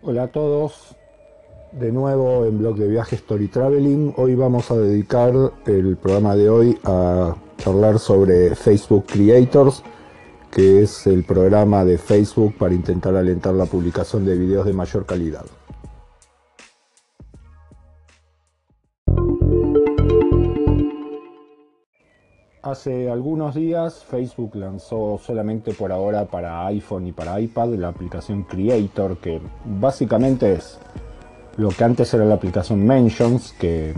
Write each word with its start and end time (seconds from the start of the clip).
Hola 0.00 0.22
a 0.22 0.28
todos, 0.28 0.94
de 1.72 1.90
nuevo 1.90 2.44
en 2.44 2.58
blog 2.58 2.76
de 2.76 2.86
viaje 2.86 3.16
Story 3.16 3.48
Traveling. 3.48 4.14
Hoy 4.16 4.36
vamos 4.36 4.70
a 4.70 4.76
dedicar 4.76 5.34
el 5.66 5.96
programa 5.96 6.36
de 6.36 6.48
hoy 6.48 6.78
a 6.84 7.34
charlar 7.56 7.98
sobre 7.98 8.54
Facebook 8.54 9.06
Creators, 9.06 9.82
que 10.52 10.82
es 10.82 11.08
el 11.08 11.24
programa 11.24 11.84
de 11.84 11.98
Facebook 11.98 12.54
para 12.56 12.74
intentar 12.74 13.16
alentar 13.16 13.54
la 13.54 13.66
publicación 13.66 14.24
de 14.24 14.38
videos 14.38 14.66
de 14.66 14.72
mayor 14.72 15.04
calidad. 15.04 15.44
Hace 22.68 23.10
algunos 23.10 23.54
días 23.54 24.04
Facebook 24.04 24.54
lanzó 24.56 25.18
solamente 25.24 25.72
por 25.72 25.90
ahora 25.90 26.26
para 26.26 26.66
iPhone 26.66 27.06
y 27.06 27.12
para 27.12 27.40
iPad 27.40 27.68
la 27.68 27.88
aplicación 27.88 28.42
Creator, 28.42 29.16
que 29.16 29.40
básicamente 29.64 30.52
es 30.52 30.78
lo 31.56 31.70
que 31.70 31.84
antes 31.84 32.12
era 32.12 32.26
la 32.26 32.34
aplicación 32.34 32.86
Mentions, 32.86 33.54
que 33.58 33.94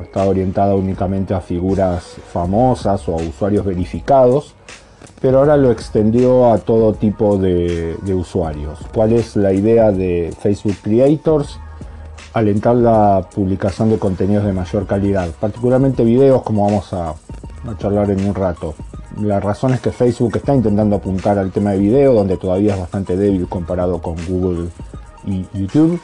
estaba 0.00 0.28
orientada 0.28 0.74
únicamente 0.74 1.34
a 1.34 1.42
figuras 1.42 2.04
famosas 2.32 3.06
o 3.06 3.12
a 3.12 3.16
usuarios 3.16 3.66
verificados, 3.66 4.54
pero 5.20 5.40
ahora 5.40 5.58
lo 5.58 5.70
extendió 5.70 6.50
a 6.50 6.56
todo 6.56 6.94
tipo 6.94 7.36
de, 7.36 7.98
de 8.00 8.14
usuarios. 8.14 8.78
¿Cuál 8.94 9.12
es 9.12 9.36
la 9.36 9.52
idea 9.52 9.92
de 9.92 10.34
Facebook 10.40 10.76
Creators? 10.82 11.60
Alentar 12.32 12.76
la 12.76 13.28
publicación 13.34 13.90
de 13.90 13.98
contenidos 13.98 14.46
de 14.46 14.54
mayor 14.54 14.86
calidad, 14.86 15.28
particularmente 15.38 16.02
videos 16.02 16.42
como 16.42 16.64
vamos 16.64 16.94
a 16.94 17.14
a 17.68 17.78
charlar 17.78 18.10
en 18.10 18.26
un 18.26 18.34
rato. 18.34 18.74
La 19.20 19.40
razón 19.40 19.72
es 19.72 19.80
que 19.80 19.92
Facebook 19.92 20.36
está 20.36 20.54
intentando 20.54 20.96
apuntar 20.96 21.38
al 21.38 21.50
tema 21.50 21.70
de 21.72 21.78
video, 21.78 22.12
donde 22.12 22.36
todavía 22.36 22.74
es 22.74 22.80
bastante 22.80 23.16
débil 23.16 23.48
comparado 23.48 24.00
con 24.02 24.16
Google 24.28 24.68
y 25.24 25.46
YouTube. 25.54 26.00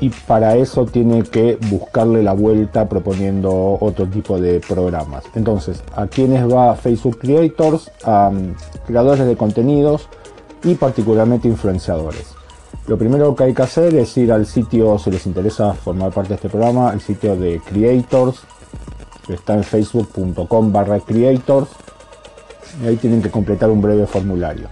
Y 0.00 0.08
para 0.08 0.56
eso 0.56 0.86
tiene 0.86 1.22
que 1.24 1.58
buscarle 1.70 2.22
la 2.22 2.32
vuelta 2.32 2.88
proponiendo 2.88 3.76
otro 3.80 4.06
tipo 4.06 4.40
de 4.40 4.58
programas. 4.60 5.24
Entonces, 5.34 5.82
¿a 5.94 6.06
quiénes 6.06 6.50
va 6.50 6.74
Facebook 6.74 7.18
Creators? 7.18 7.90
A 8.04 8.28
um, 8.28 8.54
creadores 8.86 9.26
de 9.26 9.36
contenidos 9.36 10.08
y 10.64 10.74
particularmente 10.74 11.48
influenciadores. 11.48 12.34
Lo 12.86 12.96
primero 12.96 13.34
que 13.36 13.44
hay 13.44 13.54
que 13.54 13.62
hacer 13.62 13.94
es 13.94 14.16
ir 14.16 14.32
al 14.32 14.46
sitio, 14.46 14.98
si 14.98 15.10
les 15.10 15.26
interesa 15.26 15.74
formar 15.74 16.12
parte 16.12 16.30
de 16.30 16.34
este 16.36 16.48
programa, 16.48 16.92
el 16.92 17.00
sitio 17.00 17.36
de 17.36 17.60
Creators, 17.60 18.40
está 19.34 19.54
en 19.54 19.64
facebook.com 19.64 20.72
barra 20.72 21.00
creators 21.00 21.68
y 22.82 22.86
ahí 22.86 22.96
tienen 22.96 23.22
que 23.22 23.30
completar 23.30 23.70
un 23.70 23.82
breve 23.82 24.06
formulario. 24.06 24.68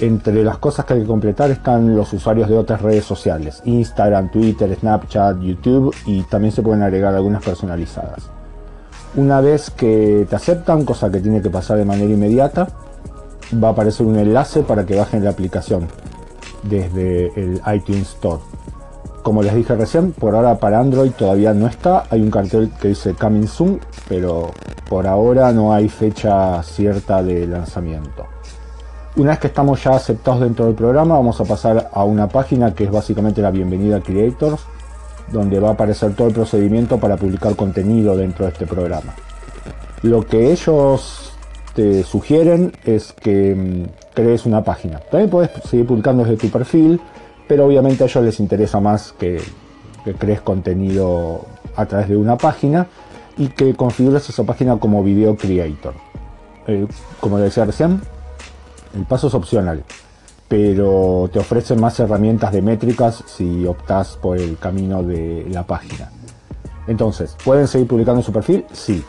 Entre 0.00 0.42
las 0.42 0.58
cosas 0.58 0.86
que 0.86 0.94
hay 0.94 1.00
que 1.00 1.06
completar 1.06 1.50
están 1.50 1.94
los 1.94 2.12
usuarios 2.12 2.48
de 2.48 2.56
otras 2.56 2.80
redes 2.80 3.04
sociales, 3.04 3.60
Instagram, 3.64 4.30
Twitter, 4.30 4.74
Snapchat, 4.74 5.40
YouTube 5.40 5.94
y 6.06 6.22
también 6.22 6.52
se 6.52 6.62
pueden 6.62 6.82
agregar 6.82 7.14
algunas 7.14 7.42
personalizadas. 7.42 8.30
Una 9.16 9.40
vez 9.40 9.70
que 9.70 10.26
te 10.28 10.36
aceptan, 10.36 10.84
cosa 10.84 11.10
que 11.10 11.20
tiene 11.20 11.42
que 11.42 11.50
pasar 11.50 11.76
de 11.76 11.84
manera 11.84 12.10
inmediata, 12.10 12.68
va 13.62 13.68
a 13.68 13.70
aparecer 13.72 14.06
un 14.06 14.16
enlace 14.16 14.62
para 14.62 14.86
que 14.86 14.96
bajen 14.96 15.24
la 15.24 15.30
aplicación 15.30 15.88
desde 16.62 17.26
el 17.36 17.60
iTunes 17.74 18.10
Store. 18.14 18.40
Como 19.22 19.42
les 19.42 19.54
dije 19.54 19.74
recién, 19.76 20.12
por 20.12 20.34
ahora 20.34 20.58
para 20.58 20.80
Android 20.80 21.10
todavía 21.12 21.52
no 21.52 21.66
está. 21.66 22.04
Hay 22.10 22.22
un 22.22 22.30
cartel 22.30 22.70
que 22.80 22.88
dice 22.88 23.14
Coming 23.14 23.46
Soon, 23.46 23.80
pero 24.08 24.50
por 24.88 25.06
ahora 25.06 25.52
no 25.52 25.74
hay 25.74 25.88
fecha 25.88 26.62
cierta 26.62 27.22
de 27.22 27.46
lanzamiento. 27.46 28.26
Una 29.16 29.30
vez 29.30 29.40
que 29.40 29.48
estamos 29.48 29.82
ya 29.82 29.90
aceptados 29.90 30.40
dentro 30.40 30.66
del 30.66 30.74
programa, 30.74 31.16
vamos 31.16 31.40
a 31.40 31.44
pasar 31.44 31.90
a 31.92 32.04
una 32.04 32.28
página 32.28 32.74
que 32.74 32.84
es 32.84 32.90
básicamente 32.90 33.42
la 33.42 33.50
bienvenida 33.50 34.00
Creators, 34.00 34.62
donde 35.30 35.60
va 35.60 35.70
a 35.70 35.72
aparecer 35.72 36.14
todo 36.14 36.28
el 36.28 36.34
procedimiento 36.34 36.98
para 36.98 37.16
publicar 37.16 37.54
contenido 37.56 38.16
dentro 38.16 38.46
de 38.46 38.52
este 38.52 38.66
programa. 38.66 39.14
Lo 40.02 40.24
que 40.24 40.50
ellos 40.50 41.32
te 41.74 42.02
sugieren 42.04 42.72
es 42.84 43.12
que 43.12 43.54
mm, 43.54 44.14
crees 44.14 44.46
una 44.46 44.64
página. 44.64 44.98
También 44.98 45.28
puedes 45.28 45.50
seguir 45.68 45.86
publicando 45.86 46.24
desde 46.24 46.36
tu 46.36 46.48
perfil, 46.48 47.00
pero 47.50 47.66
obviamente 47.66 48.04
a 48.04 48.06
ellos 48.06 48.24
les 48.24 48.38
interesa 48.38 48.78
más 48.78 49.12
que, 49.18 49.42
crees 50.20 50.40
contenido 50.40 51.46
a 51.74 51.84
través 51.84 52.08
de 52.08 52.16
una 52.16 52.38
página 52.38 52.86
y 53.36 53.48
que 53.48 53.74
configures 53.74 54.28
esa 54.28 54.44
página 54.44 54.78
como 54.78 55.02
video 55.02 55.36
creator. 55.36 55.94
Eh, 56.68 56.86
como 57.18 57.38
decía 57.38 57.64
recién, 57.64 58.02
el 58.94 59.04
paso 59.04 59.26
es 59.26 59.34
opcional, 59.34 59.82
pero 60.46 61.28
te 61.32 61.40
ofrecen 61.40 61.80
más 61.80 61.98
herramientas 61.98 62.52
de 62.52 62.62
métricas 62.62 63.24
si 63.26 63.66
optas 63.66 64.16
por 64.22 64.38
el 64.38 64.56
camino 64.56 65.02
de 65.02 65.44
la 65.50 65.66
página. 65.66 66.08
Entonces, 66.86 67.36
¿pueden 67.44 67.66
seguir 67.66 67.88
publicando 67.88 68.22
su 68.22 68.32
perfil? 68.32 68.64
Sí. 68.70 69.02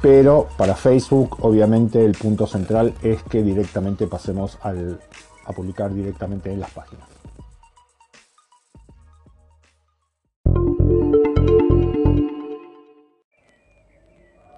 Pero 0.00 0.46
para 0.56 0.76
Facebook, 0.76 1.38
obviamente, 1.40 2.04
el 2.04 2.12
punto 2.12 2.46
central 2.46 2.94
es 3.02 3.20
que 3.24 3.42
directamente 3.42 4.06
pasemos 4.06 4.58
a 4.62 5.52
publicar 5.52 5.92
directamente 5.92 6.52
en 6.52 6.60
las 6.60 6.70
páginas. 6.70 7.13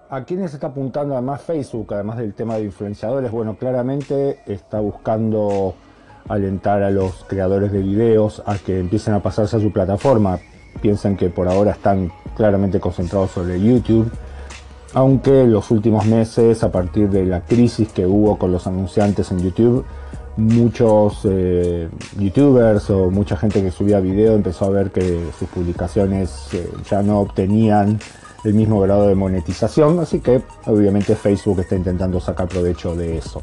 ¿A 0.08 0.22
quiénes 0.22 0.54
está 0.54 0.68
apuntando 0.68 1.14
además 1.14 1.42
Facebook, 1.42 1.92
además 1.92 2.18
del 2.18 2.32
tema 2.32 2.54
de 2.56 2.62
influenciadores? 2.62 3.32
Bueno, 3.32 3.56
claramente 3.56 4.38
está 4.46 4.78
buscando 4.78 5.74
alentar 6.28 6.84
a 6.84 6.92
los 6.92 7.24
creadores 7.24 7.72
de 7.72 7.80
videos 7.80 8.40
a 8.46 8.56
que 8.56 8.78
empiecen 8.78 9.14
a 9.14 9.20
pasarse 9.20 9.56
a 9.56 9.60
su 9.60 9.72
plataforma. 9.72 10.38
Piensan 10.80 11.16
que 11.16 11.28
por 11.28 11.48
ahora 11.48 11.72
están 11.72 12.12
claramente 12.36 12.78
concentrados 12.78 13.32
sobre 13.32 13.60
YouTube, 13.60 14.08
aunque 14.94 15.42
en 15.42 15.52
los 15.52 15.72
últimos 15.72 16.06
meses, 16.06 16.62
a 16.62 16.70
partir 16.70 17.10
de 17.10 17.26
la 17.26 17.40
crisis 17.40 17.92
que 17.92 18.06
hubo 18.06 18.38
con 18.38 18.52
los 18.52 18.68
anunciantes 18.68 19.32
en 19.32 19.40
YouTube, 19.40 19.84
muchos 20.36 21.22
eh, 21.24 21.88
youtubers 22.16 22.90
o 22.90 23.10
mucha 23.10 23.36
gente 23.36 23.60
que 23.60 23.72
subía 23.72 23.98
video 23.98 24.34
empezó 24.34 24.66
a 24.66 24.70
ver 24.70 24.92
que 24.92 25.30
sus 25.36 25.48
publicaciones 25.48 26.54
eh, 26.54 26.70
ya 26.88 27.02
no 27.02 27.18
obtenían 27.20 27.98
el 28.46 28.54
mismo 28.54 28.80
grado 28.80 29.08
de 29.08 29.16
monetización, 29.16 29.98
así 29.98 30.20
que 30.20 30.40
obviamente 30.66 31.16
Facebook 31.16 31.60
está 31.60 31.74
intentando 31.74 32.20
sacar 32.20 32.46
provecho 32.46 32.94
de 32.94 33.18
eso. 33.18 33.42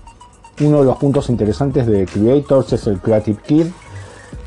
Uno 0.62 0.80
de 0.80 0.86
los 0.86 0.98
puntos 0.98 1.30
interesantes 1.30 1.86
de 1.86 2.06
Creators 2.06 2.72
es 2.72 2.88
el 2.88 3.00
Creative 3.00 3.40
Kit, 3.46 3.68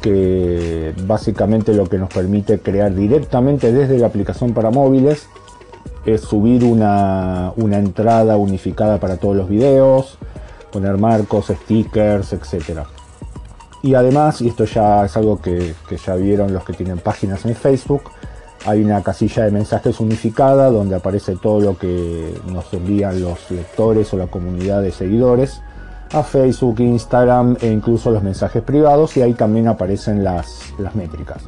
que 0.01 0.95
básicamente 1.07 1.75
lo 1.75 1.87
que 1.87 1.99
nos 1.99 2.09
permite 2.09 2.59
crear 2.59 2.95
directamente 2.95 3.71
desde 3.71 3.99
la 3.99 4.07
aplicación 4.07 4.55
para 4.55 4.71
móviles 4.71 5.29
es 6.07 6.23
subir 6.23 6.65
una, 6.65 7.53
entrada 7.57 8.39
unificada 8.39 8.99
para 8.99 9.19
todos 9.19 9.37
los 9.37 9.49
videos, 9.51 10.17
poner 10.73 10.97
marcos, 10.97 11.49
stickers, 11.49 12.33
etc. 12.33 12.81
Y 13.83 13.95
además, 13.95 14.41
y 14.41 14.49
esto 14.49 14.65
ya 14.65 15.05
es 15.05 15.17
algo 15.19 15.39
que 15.43 15.75
ya 16.07 16.15
vieron 16.15 16.55
los 16.55 16.65
que 16.65 16.73
tienen 16.73 16.99
páginas 16.99 17.45
en 17.45 17.55
Facebook, 17.55 18.05
hay 18.67 18.83
una 18.83 19.03
casilla 19.03 19.45
de 19.45 19.53
mensajes 19.53 20.01
unificada 20.01 20.71
donde 20.71 20.97
aparece 20.97 21.37
todo 21.37 21.61
lo 21.61 21.79
que 21.79 22.35
nos 22.49 22.73
envían 22.75 23.21
los 23.21 23.49
lectores 23.51 24.13
o 24.13 24.17
la 24.17 24.27
comunidad 24.27 24.83
de 24.83 24.91
seguidores 24.91 25.63
a 26.13 26.23
Facebook, 26.25 26.81
Instagram 26.81 27.57
e 27.61 27.69
incluso 27.69 28.11
los 28.11 28.25
mensajes 28.25 28.63
privados 28.63 29.17
y 29.17 29.23
ahí 29.23 29.35
también 29.35 29.69
aparecen 29.69 30.25
las, 30.25 30.75
las 30.79 30.97
métricas. 30.97 31.45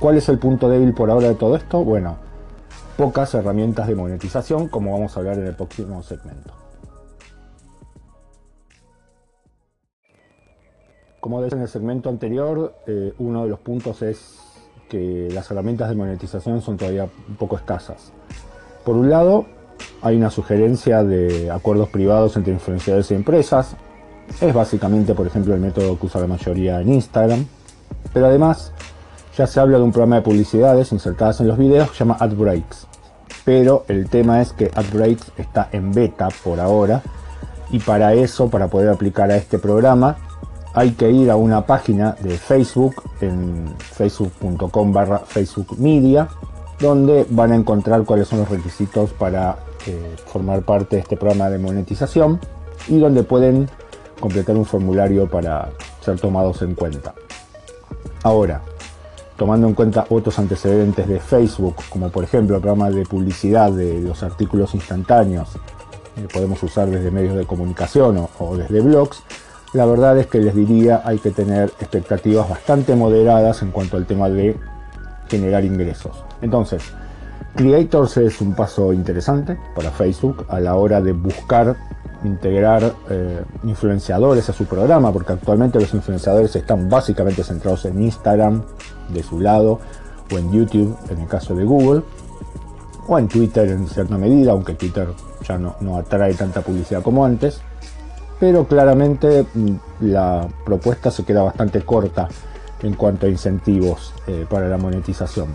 ¿Cuál 0.00 0.16
es 0.16 0.28
el 0.28 0.38
punto 0.38 0.68
débil 0.68 0.94
por 0.94 1.10
ahora 1.10 1.28
de 1.28 1.36
todo 1.36 1.54
esto? 1.54 1.84
Bueno, 1.84 2.16
pocas 2.96 3.32
herramientas 3.34 3.86
de 3.86 3.94
monetización 3.94 4.68
como 4.68 4.92
vamos 4.92 5.16
a 5.16 5.20
hablar 5.20 5.38
en 5.38 5.46
el 5.46 5.54
próximo 5.54 6.02
segmento. 6.02 6.52
Como 11.20 11.40
decía 11.40 11.56
en 11.56 11.62
el 11.62 11.68
segmento 11.68 12.08
anterior, 12.08 12.74
eh, 12.86 13.12
uno 13.18 13.44
de 13.44 13.48
los 13.48 13.58
puntos 13.60 14.02
es 14.02 14.45
que 14.88 15.28
las 15.32 15.50
herramientas 15.50 15.88
de 15.88 15.94
monetización 15.94 16.60
son 16.62 16.76
todavía 16.76 17.08
un 17.28 17.36
poco 17.36 17.56
escasas. 17.56 18.12
Por 18.84 18.96
un 18.96 19.10
lado, 19.10 19.46
hay 20.02 20.16
una 20.16 20.30
sugerencia 20.30 21.02
de 21.02 21.50
acuerdos 21.50 21.88
privados 21.88 22.36
entre 22.36 22.52
influenciadores 22.52 23.10
y 23.10 23.14
empresas. 23.14 23.76
Es 24.40 24.54
básicamente, 24.54 25.14
por 25.14 25.26
ejemplo, 25.26 25.54
el 25.54 25.60
método 25.60 25.98
que 25.98 26.06
usa 26.06 26.20
la 26.20 26.26
mayoría 26.26 26.80
en 26.80 26.92
Instagram. 26.92 27.46
Pero 28.12 28.26
además, 28.26 28.72
ya 29.36 29.46
se 29.46 29.60
habla 29.60 29.78
de 29.78 29.84
un 29.84 29.92
programa 29.92 30.16
de 30.16 30.22
publicidades 30.22 30.92
insertadas 30.92 31.40
en 31.40 31.48
los 31.48 31.58
videos 31.58 31.90
que 31.90 31.96
se 31.96 32.04
llama 32.04 32.16
AdBreaks. 32.20 32.86
Pero 33.44 33.84
el 33.88 34.08
tema 34.08 34.40
es 34.40 34.52
que 34.52 34.70
AdBreaks 34.74 35.32
está 35.36 35.68
en 35.72 35.92
beta 35.92 36.28
por 36.42 36.60
ahora. 36.60 37.02
Y 37.70 37.80
para 37.80 38.14
eso, 38.14 38.48
para 38.48 38.68
poder 38.68 38.88
aplicar 38.88 39.30
a 39.30 39.36
este 39.36 39.58
programa, 39.58 40.16
hay 40.76 40.92
que 40.92 41.10
ir 41.10 41.30
a 41.30 41.36
una 41.36 41.64
página 41.64 42.14
de 42.20 42.36
Facebook 42.36 43.02
en 43.22 43.74
facebook.com 43.78 44.92
barra 44.92 45.20
Facebook 45.20 45.78
Media 45.78 46.28
donde 46.78 47.26
van 47.30 47.52
a 47.52 47.56
encontrar 47.56 48.04
cuáles 48.04 48.28
son 48.28 48.40
los 48.40 48.50
requisitos 48.50 49.10
para 49.14 49.56
eh, 49.86 50.16
formar 50.26 50.62
parte 50.62 50.96
de 50.96 51.02
este 51.02 51.16
programa 51.16 51.48
de 51.48 51.58
monetización 51.58 52.38
y 52.88 52.98
donde 52.98 53.22
pueden 53.22 53.70
completar 54.20 54.54
un 54.54 54.66
formulario 54.66 55.26
para 55.30 55.70
ser 56.02 56.20
tomados 56.20 56.60
en 56.60 56.74
cuenta. 56.74 57.14
Ahora, 58.22 58.60
tomando 59.38 59.66
en 59.68 59.72
cuenta 59.72 60.04
otros 60.10 60.38
antecedentes 60.38 61.08
de 61.08 61.20
Facebook, 61.20 61.76
como 61.88 62.10
por 62.10 62.24
ejemplo 62.24 62.56
el 62.56 62.60
programa 62.60 62.90
de 62.90 63.06
publicidad 63.06 63.72
de 63.72 63.98
los 64.02 64.22
artículos 64.22 64.74
instantáneos, 64.74 65.48
que 66.14 66.28
podemos 66.28 66.62
usar 66.62 66.90
desde 66.90 67.10
medios 67.10 67.34
de 67.34 67.46
comunicación 67.46 68.28
o, 68.38 68.56
desde 68.58 68.82
blogs, 68.82 69.22
la 69.76 69.84
verdad 69.84 70.16
es 70.18 70.26
que 70.26 70.38
les 70.38 70.54
diría 70.54 71.02
hay 71.04 71.18
que 71.18 71.30
tener 71.30 71.64
expectativas 71.80 72.48
bastante 72.48 72.96
moderadas 72.96 73.60
en 73.60 73.70
cuanto 73.70 73.98
al 73.98 74.06
tema 74.06 74.30
de 74.30 74.56
generar 75.28 75.64
ingresos. 75.64 76.24
Entonces, 76.40 76.82
Creators 77.54 78.16
es 78.16 78.40
un 78.40 78.54
paso 78.54 78.94
interesante 78.94 79.58
para 79.74 79.90
Facebook 79.90 80.46
a 80.48 80.60
la 80.60 80.76
hora 80.76 81.02
de 81.02 81.12
buscar 81.12 81.76
integrar 82.24 82.94
eh, 83.10 83.42
influenciadores 83.64 84.48
a 84.48 84.54
su 84.54 84.64
programa, 84.64 85.12
porque 85.12 85.34
actualmente 85.34 85.78
los 85.78 85.92
influenciadores 85.92 86.56
están 86.56 86.88
básicamente 86.88 87.44
centrados 87.44 87.84
en 87.84 88.02
Instagram 88.02 88.62
de 89.10 89.22
su 89.22 89.40
lado, 89.40 89.78
o 90.32 90.38
en 90.38 90.50
YouTube 90.52 90.96
en 91.10 91.20
el 91.20 91.28
caso 91.28 91.54
de 91.54 91.64
Google, 91.64 92.02
o 93.06 93.18
en 93.18 93.28
Twitter 93.28 93.68
en 93.68 93.86
cierta 93.86 94.16
medida, 94.16 94.52
aunque 94.52 94.72
Twitter 94.72 95.08
ya 95.46 95.58
no, 95.58 95.76
no 95.80 95.98
atrae 95.98 96.32
tanta 96.32 96.62
publicidad 96.62 97.02
como 97.02 97.24
antes, 97.24 97.60
pero 98.38 98.66
claramente 98.66 99.46
mm, 99.54 99.74
la 100.00 100.46
propuesta 100.64 101.10
se 101.10 101.24
queda 101.24 101.42
bastante 101.42 101.82
corta 101.82 102.28
en 102.82 102.94
cuanto 102.94 103.26
a 103.26 103.28
incentivos 103.28 104.14
eh, 104.26 104.46
para 104.48 104.68
la 104.68 104.76
monetización. 104.76 105.48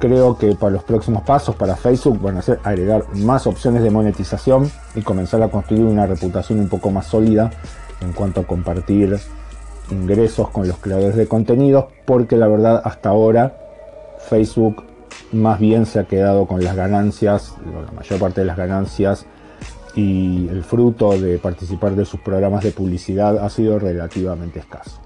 Creo 0.00 0.38
que 0.38 0.54
para 0.54 0.72
los 0.72 0.82
próximos 0.82 1.22
pasos 1.22 1.54
para 1.56 1.76
Facebook 1.76 2.20
van 2.20 2.38
a 2.38 2.42
ser 2.42 2.58
agregar 2.64 3.04
más 3.16 3.46
opciones 3.46 3.82
de 3.82 3.90
monetización 3.90 4.70
y 4.94 5.02
comenzar 5.02 5.42
a 5.42 5.48
construir 5.48 5.84
una 5.84 6.06
reputación 6.06 6.58
un 6.58 6.68
poco 6.68 6.90
más 6.90 7.06
sólida 7.06 7.50
en 8.00 8.12
cuanto 8.12 8.40
a 8.40 8.44
compartir 8.44 9.18
ingresos 9.90 10.48
con 10.50 10.66
los 10.66 10.78
creadores 10.78 11.16
de 11.16 11.28
contenidos, 11.28 11.86
porque 12.06 12.36
la 12.36 12.48
verdad 12.48 12.80
hasta 12.84 13.10
ahora 13.10 13.56
Facebook 14.28 14.84
más 15.32 15.58
bien 15.58 15.84
se 15.86 15.98
ha 15.98 16.04
quedado 16.04 16.46
con 16.46 16.64
las 16.64 16.76
ganancias, 16.76 17.54
la 17.66 17.92
mayor 17.92 18.18
parte 18.18 18.40
de 18.40 18.46
las 18.46 18.56
ganancias 18.56 19.26
y 19.94 20.48
el 20.48 20.62
fruto 20.62 21.18
de 21.18 21.38
participar 21.38 21.94
de 21.94 22.04
sus 22.04 22.20
programas 22.20 22.64
de 22.64 22.72
publicidad 22.72 23.38
ha 23.38 23.50
sido 23.50 23.78
relativamente 23.78 24.60
escaso. 24.60 25.00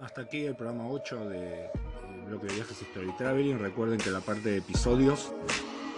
Hasta 0.00 0.22
aquí 0.22 0.44
el 0.44 0.56
programa 0.56 0.88
8 0.88 1.28
de 1.28 1.70
bloque 2.26 2.46
de 2.46 2.54
viajes 2.54 2.82
Story 2.82 3.12
Traveling. 3.16 3.58
Recuerden 3.58 3.98
que 3.98 4.10
la 4.10 4.20
parte 4.20 4.50
de 4.50 4.56
episodios 4.58 5.32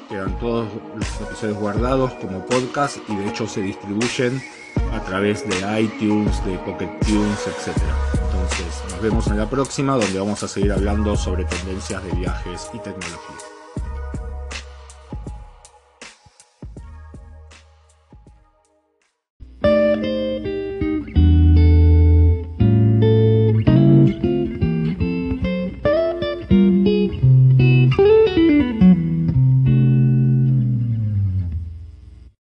quedan 0.08 0.38
todos 0.38 0.68
los 0.94 1.20
episodios 1.22 1.58
guardados 1.58 2.12
como 2.14 2.44
podcast 2.44 2.98
y 3.08 3.16
de 3.16 3.28
hecho 3.28 3.46
se 3.46 3.62
distribuyen 3.62 4.42
a 4.92 5.00
través 5.00 5.48
de 5.48 5.80
iTunes, 5.80 6.44
de 6.44 6.58
Pocket 6.58 6.90
Tunes, 7.00 7.46
etc. 7.46 7.76
Entonces 8.14 8.82
nos 8.90 9.00
vemos 9.00 9.26
en 9.28 9.38
la 9.38 9.48
próxima 9.48 9.96
donde 9.96 10.18
vamos 10.18 10.42
a 10.42 10.48
seguir 10.48 10.72
hablando 10.72 11.16
sobre 11.16 11.44
tendencias 11.44 12.04
de 12.04 12.12
viajes 12.12 12.70
y 12.72 12.78
tecnología. 12.78 13.51